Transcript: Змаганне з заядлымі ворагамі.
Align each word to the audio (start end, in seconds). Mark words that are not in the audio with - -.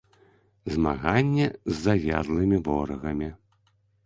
Змаганне 0.75 1.47
з 1.49 1.75
заядлымі 1.85 2.57
ворагамі. 2.71 3.29